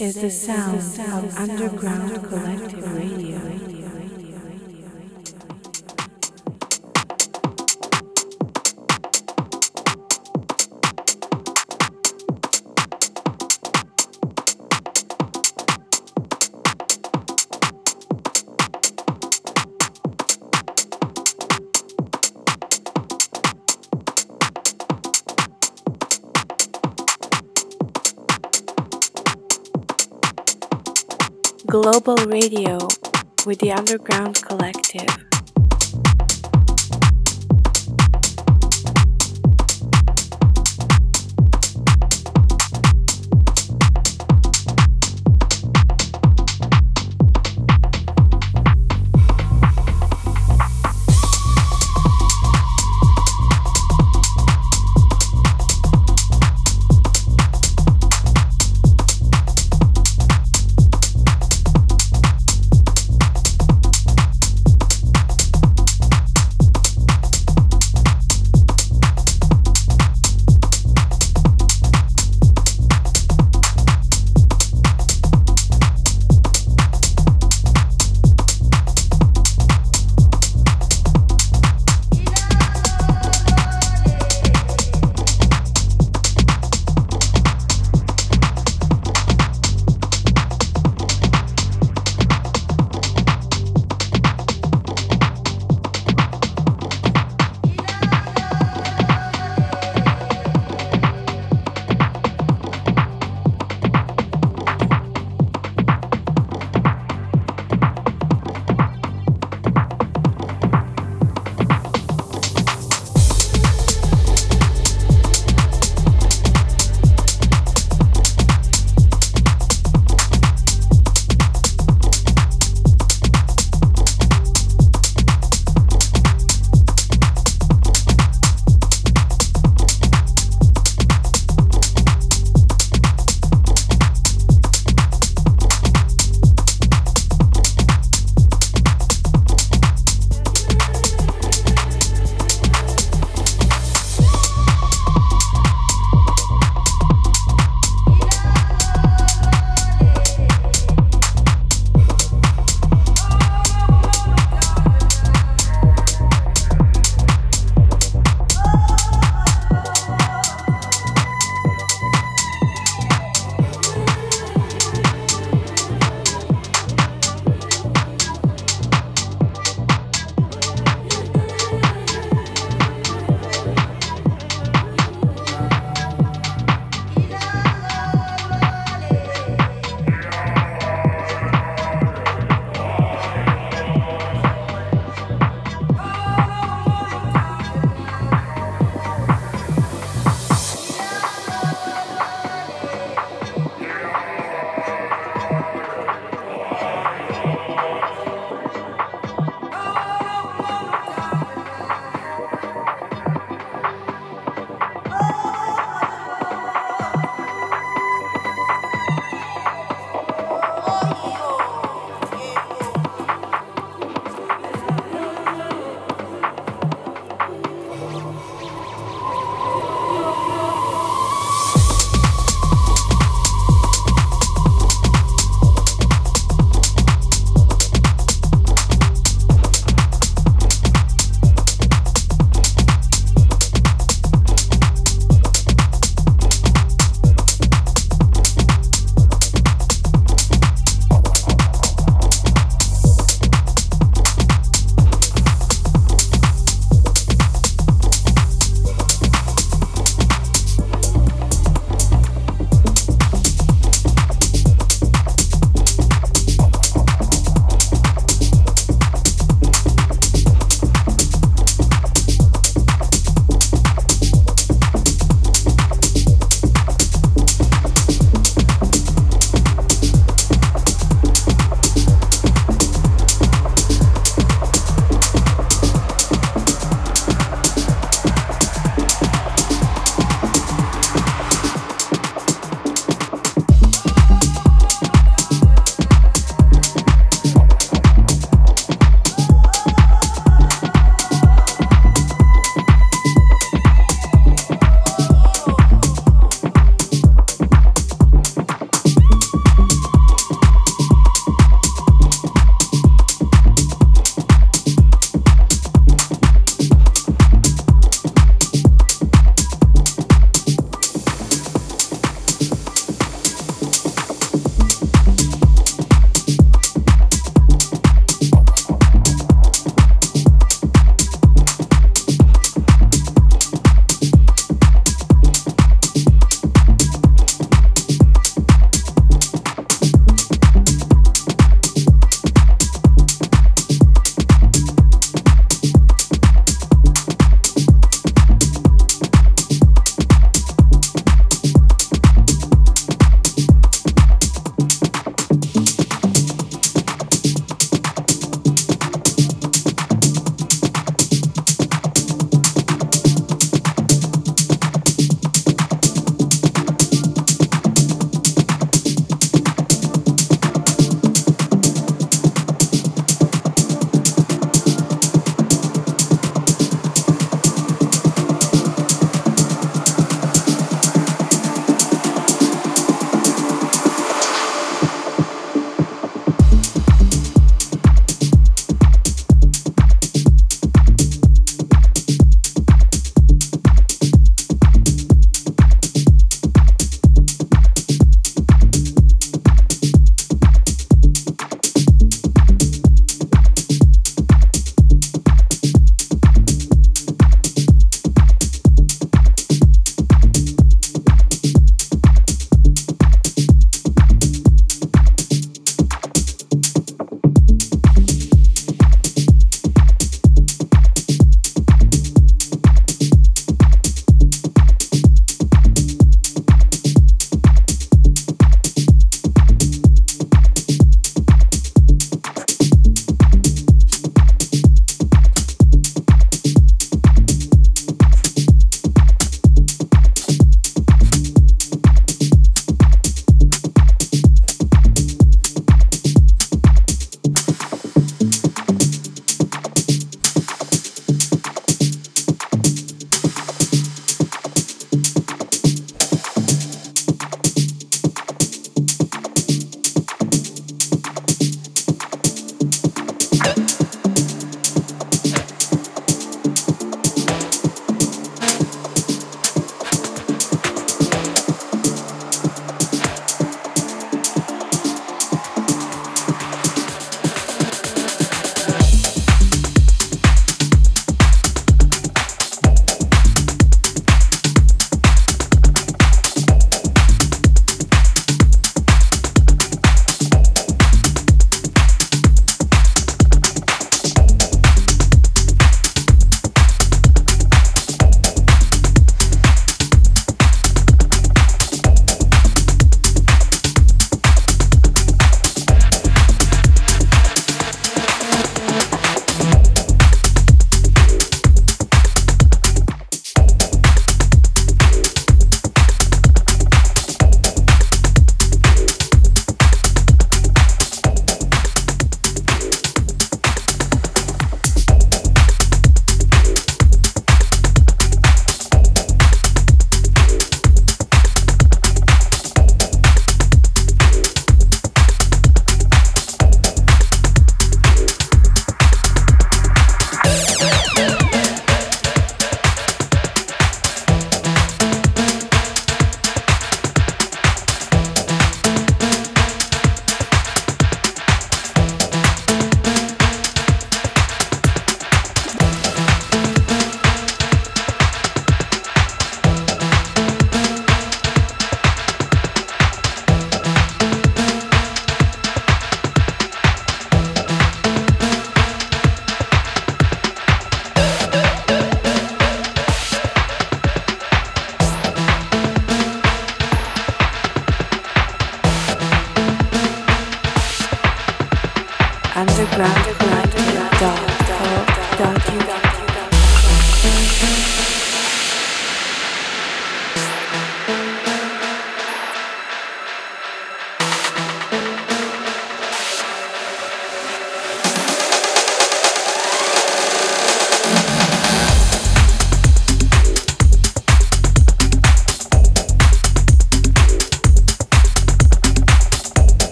is 0.00 0.14
the 0.14 0.30
sound 0.30 0.78
of 0.78 1.36
Underground 1.36 2.22
Collective 2.22 2.94
Radio. 2.94 3.77
Radio 32.28 32.76
with 33.46 33.58
the 33.60 33.72
Underground 33.72 34.42
Collective. 34.42 35.37